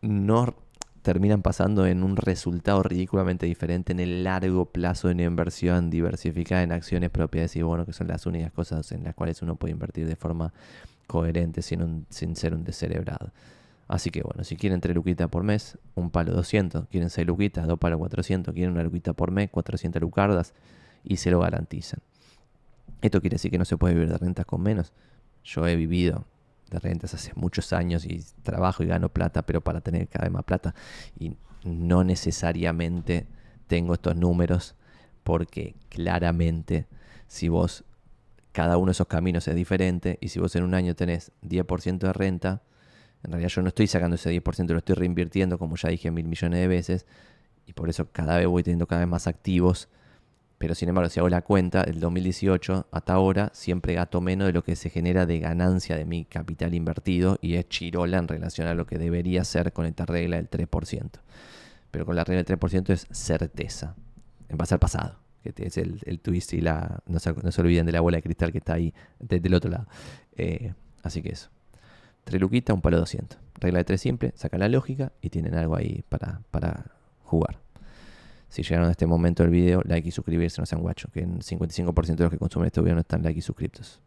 [0.00, 0.56] no
[1.02, 6.62] terminan pasando en un resultado ridículamente diferente en el largo plazo de una inversión diversificada
[6.62, 9.72] en acciones propias y bueno, que son las únicas cosas en las cuales uno puede
[9.72, 10.52] invertir de forma
[11.08, 13.32] coherente sin, sin ser un descerebrado.
[13.88, 17.66] Así que bueno, si quieren 3 luquitas por mes, un palo 200, quieren 6 luquitas,
[17.66, 20.54] dos palos 400, quieren una luquita por mes, 400 lucardas
[21.04, 22.00] y se lo garantizan.
[23.02, 24.92] Esto quiere decir que no se puede vivir de rentas con menos.
[25.44, 26.24] Yo he vivido
[26.72, 30.32] de rentas hace muchos años y trabajo y gano plata, pero para tener cada vez
[30.32, 30.74] más plata.
[31.18, 33.26] Y no necesariamente
[33.66, 34.74] tengo estos números
[35.24, 36.86] porque claramente
[37.26, 37.84] si vos,
[38.52, 41.98] cada uno de esos caminos es diferente y si vos en un año tenés 10%
[41.98, 42.62] de renta,
[43.22, 46.26] en realidad yo no estoy sacando ese 10%, lo estoy reinvirtiendo como ya dije mil
[46.26, 47.06] millones de veces
[47.66, 49.88] y por eso cada vez voy teniendo cada vez más activos
[50.62, 54.52] pero sin embargo, si hago la cuenta, del 2018 hasta ahora, siempre gato menos de
[54.52, 58.68] lo que se genera de ganancia de mi capital invertido y es chirola en relación
[58.68, 61.10] a lo que debería ser con esta regla del 3%.
[61.90, 63.96] Pero con la regla del 3% es certeza,
[64.48, 67.02] en base al pasado, que es el, twist y la...
[67.06, 69.88] No se, olviden de la bola de cristal que está ahí desde otro lado.
[70.36, 71.50] Eh, así que eso.
[72.22, 73.36] Tres luquitas, un palo 200.
[73.58, 76.84] Regla de 3 simple, sacan la lógica y tienen algo ahí para, para
[77.24, 77.58] jugar.
[78.52, 81.38] Si llegaron a este momento del video, like y suscribirse, no sean guachos, que en
[81.38, 84.02] 55% de los que consumen este video no están like y suscriptos.